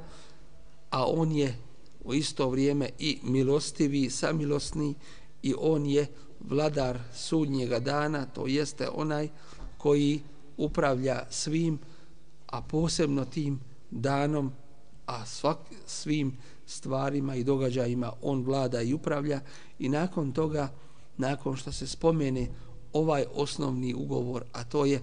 [0.89, 1.57] a on je
[2.03, 4.95] u isto vrijeme i milostivi, samilosni
[5.43, 6.07] i on je
[6.39, 9.29] vladar sudnjega dana, to jeste onaj
[9.77, 10.21] koji
[10.57, 11.79] upravlja svim,
[12.47, 13.59] a posebno tim
[13.91, 14.51] danom,
[15.05, 19.39] a svak, svim stvarima i događajima on vlada i upravlja.
[19.79, 20.69] I nakon toga,
[21.17, 22.47] nakon što se spomene
[22.93, 25.01] ovaj osnovni ugovor, a to je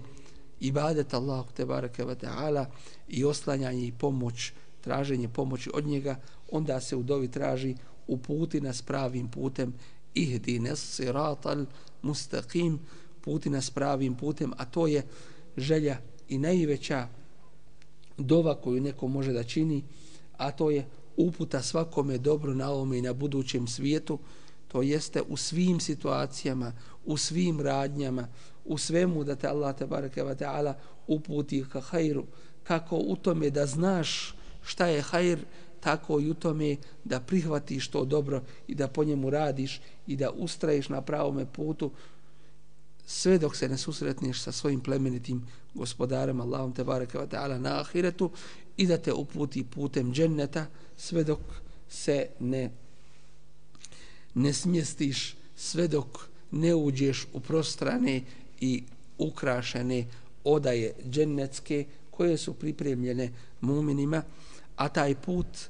[0.59, 2.65] ibadet Allahu te bareke ve taala
[3.07, 6.19] i oslanjanje i pomoć, traženje pomoći od njega,
[6.51, 7.75] onda se u dovi traži
[8.07, 9.73] uputi nas pravim putem
[10.21, 11.65] ihdi nes siratal
[12.01, 12.79] mustaqim
[13.21, 15.03] puti nas pravim putem a to je
[15.57, 15.97] želja
[16.29, 17.07] i najveća
[18.17, 19.83] dova koju neko može da čini
[20.37, 20.85] a to je
[21.17, 24.19] uputa svakome dobro na ovome i na budućem svijetu
[24.67, 26.73] to jeste u svim situacijama
[27.05, 28.27] u svim radnjama
[28.65, 30.73] u svemu da te Allah te bareke ve taala
[31.07, 32.25] uputi ka hajru.
[32.63, 35.39] Kako u tome da znaš šta je hajr
[35.79, 40.31] tako i u tome da prihvatiš to dobro i da po njemu radiš i da
[40.31, 41.91] ustraješ na pravome putu
[43.05, 47.79] sve dok se ne susretneš sa svojim plemenitim gospodarem Allahom te bareke ve taala na
[47.79, 48.31] ahiretu
[48.77, 50.65] i da te uputi putem dženneta
[50.97, 51.39] sve dok
[51.89, 52.71] se ne
[54.33, 58.21] ne smjestiš sve dok ne uđeš u prostrane
[58.61, 58.83] i
[59.17, 60.05] ukrašene
[60.43, 64.23] odaje džennetske koje su pripremljene muminima
[64.79, 65.69] a taj put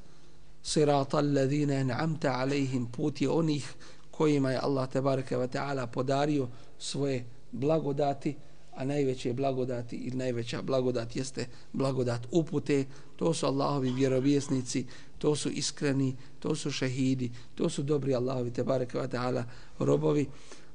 [0.64, 3.74] sirata alladhina an'amta alaihim put je onih
[4.12, 6.48] kojima je Allah tebareke ve taala podario
[6.80, 8.36] svoje blagodati
[8.76, 12.86] a najveće blagodati ili najveća blagodat jeste blagodat upute.
[13.16, 14.86] To su Allahovi vjerovjesnici
[15.18, 19.44] to su iskreni to su šehidi to su dobri Allahovi tebareke ve taala
[19.80, 20.28] robovi.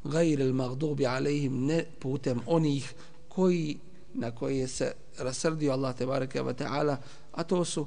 [0.05, 2.95] Gajr al maghdubi alaihim ne putem onih
[3.29, 3.79] koji
[4.15, 6.97] na koje se rasrdio Allah tebareke ve taala
[7.33, 7.87] a to su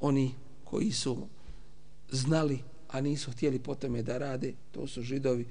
[0.00, 0.34] oni
[0.64, 1.16] koji su
[2.10, 2.58] znali,
[2.88, 5.46] a nisu htjeli potom da rade, to su židovi,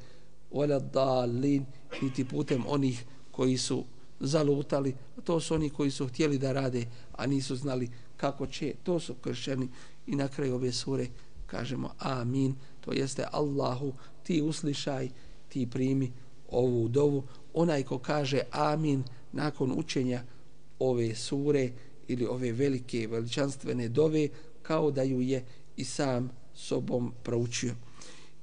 [0.52, 1.66] ola dalin,
[2.02, 3.84] niti putem onih koji su
[4.20, 9.00] zalutali, to su oni koji su htjeli da rade, a nisu znali kako će, to
[9.00, 9.68] su kršćani.
[10.08, 11.08] I na kraju ove sure
[11.46, 15.10] kažemo amin, to jeste Allahu, ti uslišaj,
[15.50, 16.12] ti primi
[16.50, 17.24] ovu dovu.
[17.54, 20.24] Onaj ko kaže amin nakon učenja
[20.80, 21.72] ove sure
[22.08, 24.30] ili ove velike veličanstvene dove,
[24.62, 25.43] kao da ju je
[25.78, 27.74] i sam sobom proučio.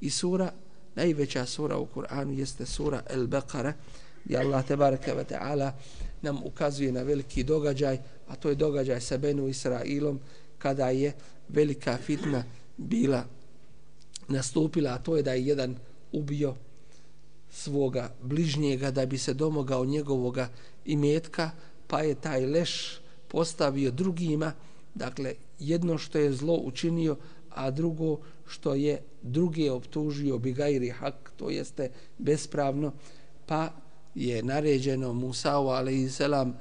[0.00, 0.52] I sura,
[0.94, 3.72] najveća sura u Kur'anu jeste sura El Beqara,
[4.24, 5.72] gdje Allah tebareke ve ta'ala
[6.22, 7.98] nam ukazuje na veliki događaj,
[8.28, 10.20] a to je događaj sa Benu Israilom,
[10.58, 11.12] kada je
[11.48, 12.44] velika fitna
[12.76, 13.24] bila
[14.28, 15.76] nastupila, a to je da je jedan
[16.12, 16.54] ubio
[17.50, 20.48] svoga bližnjega da bi se domogao njegovoga
[20.84, 21.50] imetka,
[21.86, 23.00] pa je taj leš
[23.34, 24.52] postavio drugima,
[24.94, 27.16] dakle, jedno što je zlo učinio,
[27.50, 32.92] a drugo što je druge optužio bigajri hak, to jeste bespravno,
[33.46, 33.72] pa
[34.14, 36.54] je naređeno Musa'u alaihissalam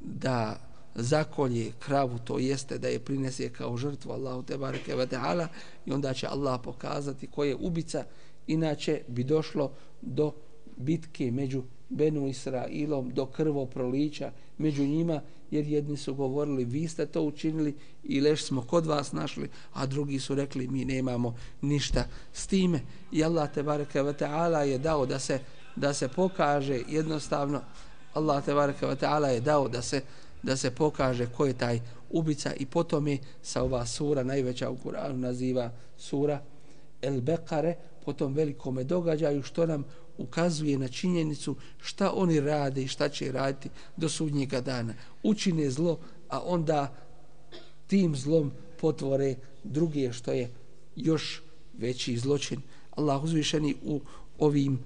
[0.00, 0.60] da
[0.94, 5.48] zakolje kravu, to jeste da je prinese kao žrtvu Allahu te bareke ve taala
[5.86, 8.04] i onda će Allah pokazati ko je ubica,
[8.46, 10.32] inače bi došlo do
[10.76, 15.20] bitke među Benu Israilom, do krvoprolića među njima,
[15.50, 17.74] jer jedni su govorili vi ste to učinili
[18.04, 22.80] i leš smo kod vas našli, a drugi su rekli mi nemamo ništa s time.
[23.12, 25.40] I Allah te bareke ve taala je dao da se
[25.76, 27.60] da se pokaže jednostavno
[28.14, 30.02] Allah te bareke ve taala je dao da se
[30.42, 34.76] da se pokaže ko je taj ubica i potom je sa ova sura najveća u
[34.76, 36.40] Kur'anu naziva sura
[37.02, 37.74] El Bekare
[38.04, 39.84] po tom velikome događaju što nam
[40.18, 44.94] ukazuje na činjenicu šta oni rade i šta će raditi do sudnjega dana.
[45.22, 46.94] Učine zlo, a onda
[47.86, 50.50] tim zlom potvore druge što je
[50.96, 51.42] još
[51.78, 52.60] veći zločin.
[52.90, 54.00] Allah uzvišeni u
[54.38, 54.78] ovim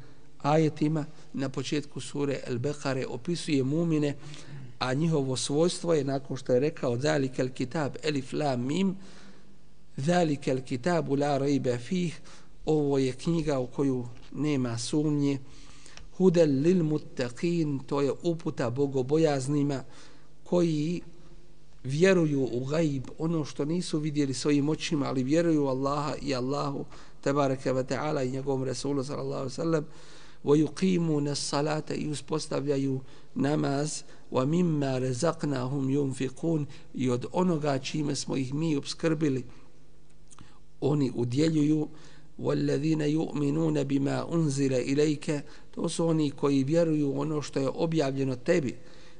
[0.43, 4.15] ajetima na početku sure El Bekare opisuje mumine
[4.79, 8.97] a njihovo svojstvo je nakon što je rekao zalikel kitab elif la mim
[9.97, 12.21] zalikel kitabu la rejbe fih
[12.66, 15.40] ovo je knjiga u koju nema sumnje
[16.18, 19.84] hudel lil muttaqin to je uputa bogobojaznima
[20.44, 21.02] koji
[21.84, 26.86] vjeruju u gaib ono što nisu vidjeli svojim očima ali vjeruju Allaha i Allahu
[27.22, 29.86] tebareke ve taala i njegovom resulu sallallahu alejhi ve sellem
[30.48, 33.02] ويقيمون الصلاة يسpostavljaju
[33.36, 39.44] namaz wa mimma razaqnahum yunfiqun i od onoga čime smo ih mi obskrbili
[40.82, 41.88] oni udjeljuju
[42.40, 48.76] والذين يؤمنون بما أنزل إليك to su oni koji vjeruju ono što je objavljeno tebi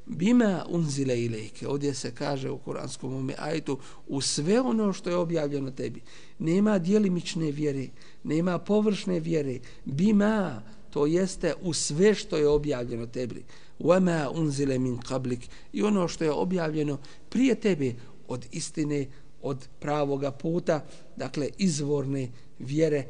[0.08, 1.68] bima unzile ilejke.
[1.68, 6.02] Ovdje se kaže u kuranskom ome ajtu u sve ono što je objavljeno tebi.
[6.40, 7.88] Nema dijelimične vjere,
[8.24, 9.60] nema površne vjere.
[9.86, 13.44] Bima, to jeste u sve što je objavljeno tebi.
[13.80, 15.50] Wama unzile min qablik.
[15.74, 16.98] I ono što je objavljeno
[17.30, 17.94] prije tebe
[18.28, 19.08] od istine,
[19.42, 23.06] od pravoga puta, dakle izvorne vjere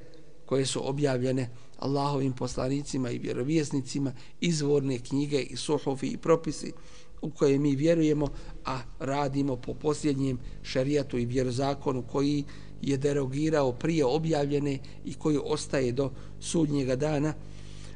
[0.46, 6.74] koje su objavljene Allahovim poslanicima i vjerovjesnicima, izvorne knjige i suhofi i propisi
[7.22, 8.28] u koje mi vjerujemo,
[8.66, 12.44] a radimo po posljednjem šerijatu i vjerozakonu koji
[12.82, 17.34] je derogirao prije objavljene i koji ostaje do sudnjega dana.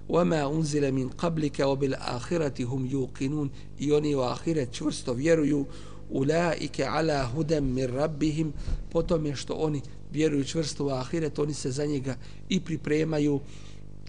[0.10, 5.66] وَمَا أُنزِلَ مِنْ قَبْلِكَ وَبِالْآخِرَةِ هُمْ يُوقِنُونَ I oni u ahiret čvrsto vjeruju
[6.11, 8.53] ulaike ala hudem mir rabbihim.
[8.90, 9.81] Po tome što oni
[10.12, 12.16] vjeruju čvrsto u ahiret oni se za njega
[12.49, 13.40] i pripremaju.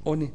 [0.04, 0.30] Oni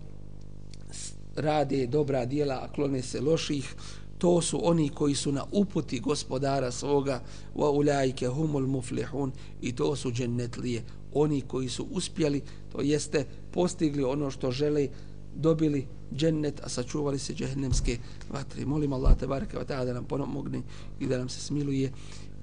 [1.36, 3.74] rade dobra dijela a klone se loših.
[4.18, 7.22] To su oni koji su na uputi gospodara svoga.
[7.54, 9.32] Wa ulaike humul muflihun.
[9.60, 10.82] I to su džennetlije.
[11.14, 14.88] Oni koji su uspjeli to jeste postigli ono što žele
[15.34, 17.98] dobili džennet, a sačuvali se džehennemske
[18.30, 18.66] vatre.
[18.66, 20.62] Molim Allah te bareke ve da nam pomogne
[21.00, 21.92] i da nam se smiluje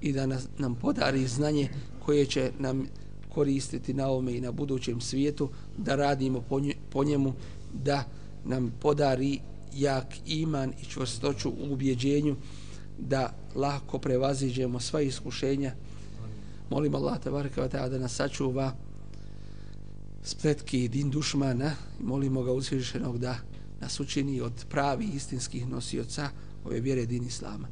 [0.02, 1.69] i da nas, nam podari znanje
[2.06, 2.86] koje će nam
[3.30, 7.33] koristiti na ovome i na budućem svijetu, da radimo po, nje, po njemu,
[7.73, 8.04] da
[8.46, 9.40] nam podari
[9.73, 12.35] jak iman i čvrstoću u ubjeđenju,
[13.00, 15.73] da lako prevaziđemo sva iskušenja.
[16.69, 18.73] Molim Allah te bareke ve da nas sačuva
[20.24, 23.38] spletki din dušmana i molimo ga uzvišenog da
[23.82, 26.30] nas učini od pravi istinskih nosioca
[26.65, 27.67] ove vjere din Islama.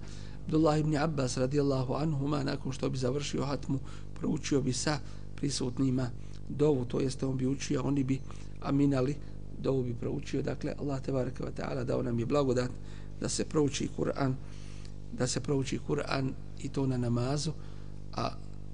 [0.45, 3.80] Abdullah ibn Abbas radijallahu anhuma nakon što bi završio hatmu
[4.20, 5.00] proučio bi sa
[5.36, 6.10] prisutnima
[6.50, 8.20] dovu, to jeste on bi učio, oni bi
[8.62, 9.16] aminali,
[9.60, 10.41] dovu bi proučio.
[10.41, 12.72] Dakle, Allah te baraka wa ta'ala dao nam je blagodat
[13.22, 14.36] da se prouči Kur'an,
[15.18, 16.34] da se prouči Kur'an
[16.64, 17.52] i to na namazu,
[18.14, 18.30] a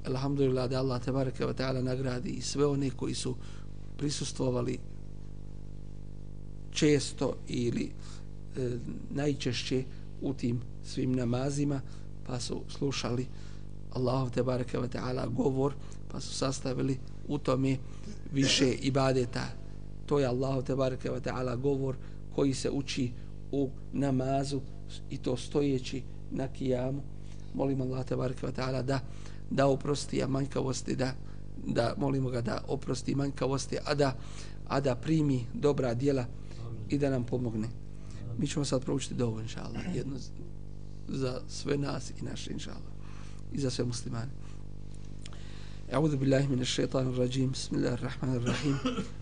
[0.06, 3.36] alhamdulillah da Allah te baraka wa ta'ala nagradi i sve one koji su
[3.98, 4.80] prisustvovali
[6.72, 7.92] često ili
[8.58, 8.70] e,
[9.10, 9.84] najčešće
[10.22, 11.82] u tim svim namazima
[12.28, 13.26] pa su slušali
[13.94, 15.74] Allahu te bareke ve taala govor
[16.12, 17.78] pa su sastavili u tome
[18.34, 19.48] više ibadeta.
[20.06, 21.96] To je Allahu te bareke ve taala govor
[22.36, 23.12] koji se uči
[23.52, 24.62] u namazu
[25.10, 27.02] i to stojeći na kijamu.
[27.54, 29.00] Molim Allah te bareke ve taala da
[29.50, 31.14] da oprosti a manjkavosti da
[31.67, 34.17] da molimo ga da oprosti manjkavosti a da
[34.69, 36.27] a da primi dobra djela
[36.89, 37.69] i da nam pomogne
[38.39, 40.17] mi ćemo sad proučiti dovo inshallah jedno
[41.09, 42.93] za sve nas i naše inshallah
[43.53, 44.31] i za sve muslimane
[45.93, 48.77] أعوذ بالله من الشيطان الرجيم بسم الله الرحمن الرحيم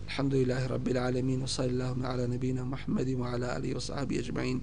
[0.05, 4.61] الحمد لله رب العالمين وصلى اللهم على نبينا محمد وعلى آله وصحبه أجمعين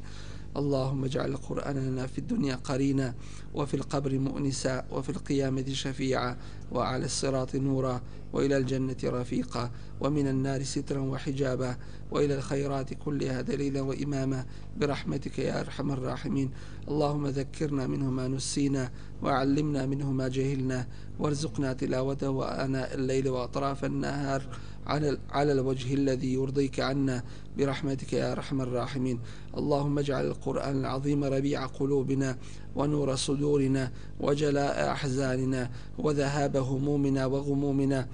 [0.57, 3.15] اللهم اجعل قرآننا في الدنيا قرينا
[3.53, 6.37] وفي القبر مؤنسا وفي القيامة شفيعا
[6.71, 8.01] وعلى الصراط نورا
[8.33, 9.71] وإلى الجنة رفيقا
[10.01, 11.77] ومن النار سترا وحجابا
[12.11, 14.45] وإلى الخيرات كلها دليلا وإماما
[14.77, 16.51] برحمتك يا أرحم الراحمين.
[16.87, 18.91] اللهم ذكرنا منه ما نسينا
[19.21, 20.87] وعلمنا منه ما جهلنا.
[21.19, 24.41] وارزقنا تلاوته وآناء الليل وأطراف النهار.
[24.89, 27.23] على على الوجه الذي يرضيك عنا
[27.57, 29.19] برحمتك يا أرحم الراحمين.
[29.57, 32.37] اللهم اجعل القرآن العظيم ربيع قلوبنا
[32.75, 35.69] ونور صدورنا وجلاء أحزاننا
[35.99, 38.07] وذهاب همومنا وغمومنا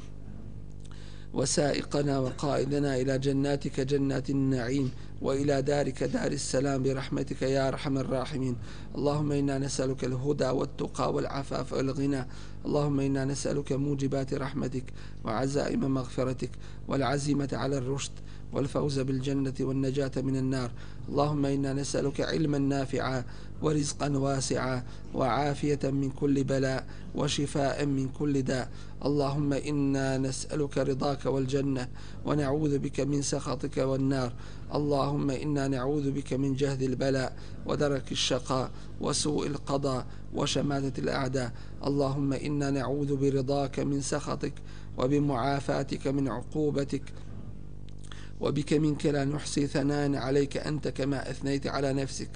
[1.36, 8.56] وسائقنا وقائدنا إلى جناتك جنات النعيم وإلى دارك دار السلام برحمتك يا أرحم الراحمين.
[8.96, 12.28] اللهم إنا نسألك الهدى والتقى والعفاف والغنى.
[12.66, 14.84] اللهم إنا نسألك موجبات رحمتك
[15.26, 16.52] وعزائم مغفرتك
[16.88, 18.12] والعزيمة على الرشد.
[18.54, 20.72] والفوز بالجنة والنجاة من النار.
[21.10, 23.24] اللهم إنا نسألك علما نافعا
[23.62, 24.84] ورزقا واسعا
[25.14, 28.70] وعافية من كل بلاء وشفاء من كل داء.
[29.06, 31.88] اللهم إنا نسألك رضاك والجنة
[32.26, 34.34] ونعوذ بك من سخطك والنار.
[34.76, 37.36] اللهم إنا نعوذ بك من جهد البلاء
[37.66, 38.72] ودرك الشقاء
[39.02, 41.52] وسوء القضاء وشماتة الأعداء.
[41.86, 44.54] اللهم إنا نعوذ برضاك من سخطك
[44.98, 47.04] وبمعافاتك من عقوبتك.
[48.40, 52.30] وبك منك لا نحصي ثناء عليك أنت كما أثنيت على نفسك.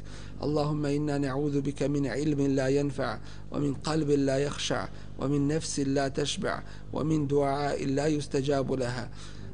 [0.43, 3.20] اللهم إنا نعوذ بك من علم لا ينفع
[3.52, 4.88] ومن قلب لا يخشع
[5.20, 9.10] ومن نفس لا تشبع ومن دعاء لا يستجاب لها.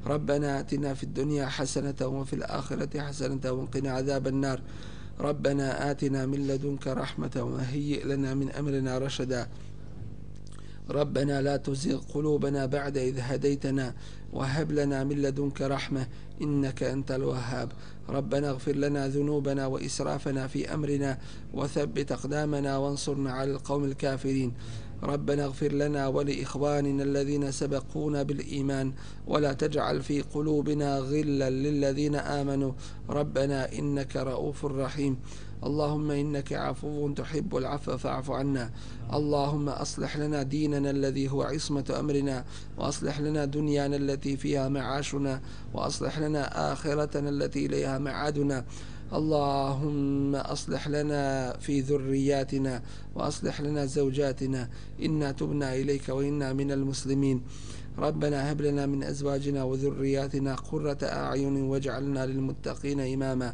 [0.06, 4.62] ربنا آتنا في الدنيا حسنة وفي الآخرة حسنة وقنا عذاب النار.
[5.20, 9.48] ربنا آتنا من لدنك رحمة وهيئ لنا من أمرنا رشدا.
[10.90, 13.94] ربنا لا تزغ قلوبنا بعد إذ هديتنا
[14.34, 16.08] وهب لنا من لدنك رحمة
[16.42, 17.72] إنك أنت الوهاب.
[18.10, 21.18] ربنا اغفر لنا ذنوبنا وإسرافنا في أمرنا
[21.54, 24.54] وثبت أقدامنا وانصرنا على القوم الكافرين.
[25.04, 28.94] ربنا اغفر لنا ولإخواننا الذين سبقونا بالإيمان
[29.28, 32.72] ولا تجعل في قلوبنا غلا للذين آمنوا.
[33.10, 35.18] ربنا إنك رؤوف رحيم.
[35.64, 38.72] اللهم إنك عفو تحب العفو فاعف عنا.
[39.14, 42.46] اللهم أصلح لنا ديننا الذي هو عصمة أمرنا
[42.78, 45.42] وأصلح لنا دنيانا التي فيها معاشنا
[45.74, 48.66] وأصلح لنا آخرتنا التي إليها معادنا.
[49.14, 52.82] اللهم أصلح لنا في ذرياتنا
[53.16, 54.70] وأصلح لنا زوجاتنا.
[55.02, 57.42] إنا تبنا إليك وإنا من المسلمين.
[57.98, 63.54] ربنا هب لنا من أزواجنا وذرياتنا قرة أعين واجعلنا للمتقين إماما.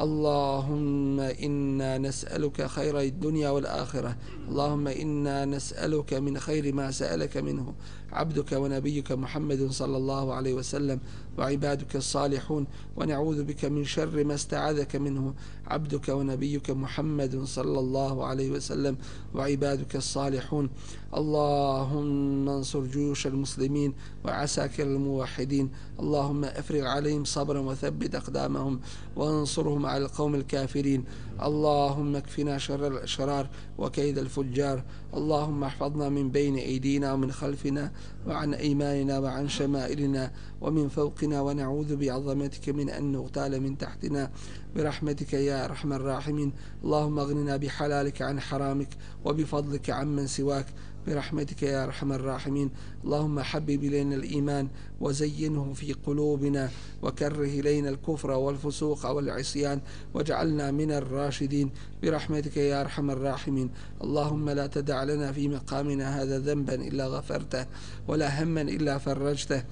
[0.00, 4.16] اللهم إنا نسألك خير الدنيا والآخرة.
[4.48, 7.74] اللهم إنا نسألك من خير ما سألك منه.
[8.12, 11.00] عبدك ونبيك محمد صلى الله عليه وسلم
[11.38, 12.66] وعبادك الصالحون.
[12.96, 15.34] ونعوذ بك من شر ما استعاذك منه.
[15.66, 18.96] عبدك ونبيك محمد صلى الله عليه وسلم
[19.34, 20.70] وعبادك الصالحون.
[21.16, 23.94] اللهم انصر جيوش المسلمين
[24.24, 25.70] وعساكر الموحدين.
[26.00, 28.80] اللهم افرغ عليهم صبرا وثبت أقدامهم.
[29.16, 31.04] وانصرهم على القوم الكافرين.
[31.42, 34.82] اللهم اكفنا شر الأشرار وكيد الفجار.
[35.14, 37.92] اللهم احفظنا من بين أيدينا ومن خلفنا
[38.26, 44.30] وعن أيماننا وعن شمائلنا ومن فوقنا ونعوذ بعظمتك من أن نغتال من تحتنا.
[44.76, 46.52] برحمتك يا أرحم الراحمين.
[46.84, 48.88] اللهم اغننا بحلالك عن حرامك
[49.24, 50.66] وبفضلك عمن سواك.
[51.08, 52.70] برحمتك يا أرحم الراحمين.
[53.04, 54.68] اللهم حبب إلينا الإيمان
[55.00, 56.70] وزينه في قلوبنا
[57.02, 59.80] وكره إلينا الكفر والفسوق والعصيان
[60.14, 61.70] واجعلنا من الراشدين.
[62.02, 63.70] برحمتك يا أرحم الراحمين.
[64.04, 67.66] اللهم لا تدع لنا في مقامنا هذا ذنبا إلا غفرته
[68.08, 69.64] ولا هما إلا فرجته.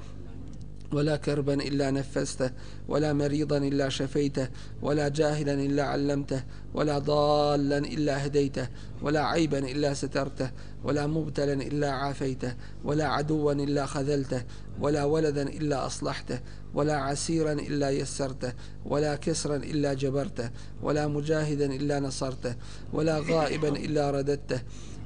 [0.92, 2.50] ولا كربا إلا نفسته
[2.88, 4.48] ولا مريضا إلا شفيته
[4.82, 8.68] ولا جاهلا إلا علمته ولا ضالا إلا هديته
[9.02, 10.50] ولا عيبا إلا سترته
[10.84, 14.44] ولا مبتلا إلا عافيته ولا عدوا إلا خذلته
[14.80, 16.40] ولا ولدا إلا أصلحته
[16.74, 18.52] ولا عسيرا إلا يسرته
[18.86, 20.50] ولا كسرا إلا جبرته
[20.82, 22.54] ولا مجاهدا إلا نصرته
[22.92, 24.62] ولا غائبا إلا رددته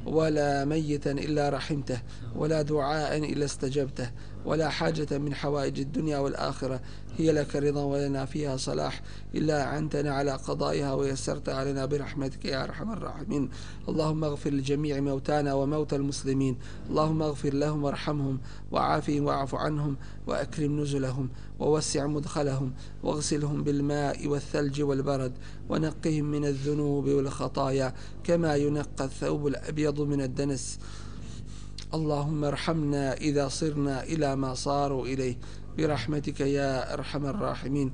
[0.06, 2.02] ولا ميتا إلا رحمته
[2.36, 4.10] ولا دعاء إلا استجبته
[4.44, 6.80] ولا حاجة من حوائج الدنيا والآخرة.
[7.16, 9.02] هي لك رضا ولنا فيها صلاح.
[9.34, 13.50] إلا أعنتنا على قضائها ويسرت علينا برحمتك يا أرحم الراحمين.
[13.88, 16.58] اللهم اغفر لجميع موتانا وموتى المسلمين.
[16.90, 18.40] اللهم اغفر لهم وارحمهم
[18.72, 21.28] وعافهم واعف عنهم وأكرم نزلهم
[21.58, 22.72] ووسع مدخلهم
[23.02, 25.32] واغسلهم بالماء والثلج والبرد
[25.68, 30.78] ونقهم من الذنوب والخطايا كما ينقى الثوب الأبيض من الدنس.
[31.94, 35.36] اللهم ارحمنا إذا صرنا إلى ما صاروا إليه.
[35.78, 37.92] برحمتك يا أرحم الراحمين.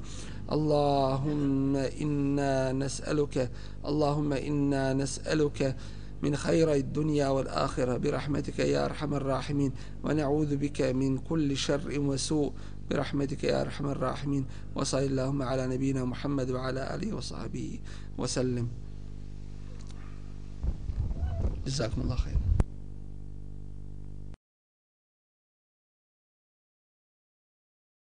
[0.53, 3.51] اللهم إنا نسألك
[3.87, 5.77] اللهم إنا نسألك
[6.23, 7.97] من خير الدنيا والآخرة.
[7.97, 9.73] برحمتك يا أرحم الراحمين.
[10.05, 12.53] ونعوذ بك من كل شر وسوء.
[12.91, 14.45] برحمتك يا أرحم الراحمين.
[14.75, 17.81] وصل اللهم على نبينا محمد وعلى آله وصحبه
[18.19, 18.69] وسلم.
[21.67, 22.46] جزاكم الله خير